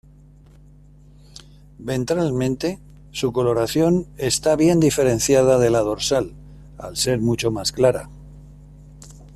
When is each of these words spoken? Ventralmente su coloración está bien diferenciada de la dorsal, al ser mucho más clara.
Ventralmente 1.77 2.79
su 3.11 3.31
coloración 3.31 4.07
está 4.17 4.55
bien 4.55 4.79
diferenciada 4.79 5.59
de 5.59 5.69
la 5.69 5.81
dorsal, 5.81 6.33
al 6.79 6.97
ser 6.97 7.19
mucho 7.21 7.51
más 7.51 7.71
clara. 7.71 8.09